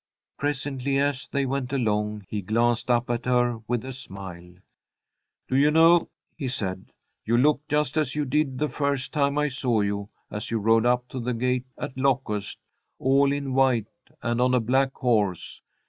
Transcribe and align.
Presently, 0.35 0.97
as 0.97 1.27
they 1.27 1.45
went 1.45 1.71
along, 1.71 2.25
he 2.27 2.41
glanced 2.41 2.89
up 2.89 3.07
at 3.11 3.23
her 3.27 3.59
with 3.67 3.85
a 3.85 3.93
smile. 3.93 4.55
"Do 5.47 5.55
you 5.55 5.69
know," 5.69 6.09
he 6.35 6.47
said, 6.47 6.91
"you 7.23 7.37
look 7.37 7.61
just 7.69 7.97
as 7.97 8.15
you 8.15 8.25
did 8.25 8.57
the 8.57 8.67
first 8.67 9.13
time 9.13 9.37
I 9.37 9.49
saw 9.49 9.81
you, 9.81 10.07
as 10.31 10.49
you 10.49 10.57
rode 10.57 10.87
up 10.87 11.07
to 11.09 11.19
the 11.19 11.35
gate 11.35 11.67
at 11.77 11.95
Locust, 11.99 12.57
all 12.97 13.31
in 13.31 13.53
white, 13.53 13.85
and 14.23 14.41
on 14.41 14.55
a 14.55 14.59
black 14.59 14.91
horse. 14.95 15.61